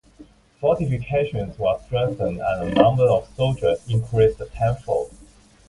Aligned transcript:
Fortifications 0.59 1.59
were 1.59 1.77
strengthened 1.85 2.41
and 2.41 2.71
the 2.71 2.81
number 2.81 3.03
of 3.03 3.27
soldiers 3.35 3.87
increased 3.87 4.41
tenfold. 4.51 5.11